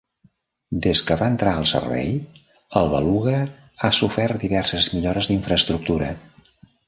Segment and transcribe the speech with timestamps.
[0.85, 2.15] Des que va entrar al servei,
[2.81, 3.35] El Beluga
[3.89, 6.11] ha sofert diverses millores d'infraestructura.